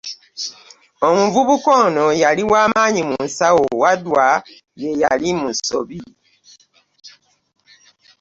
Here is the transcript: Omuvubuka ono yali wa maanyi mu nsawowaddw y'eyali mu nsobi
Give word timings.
Omuvubuka 1.07 1.69
ono 1.85 2.05
yali 2.23 2.43
wa 2.51 2.61
maanyi 2.71 3.01
mu 3.09 3.17
nsawowaddw 3.27 4.13
y'eyali 4.81 5.29
mu 5.39 5.47
nsobi 5.55 5.99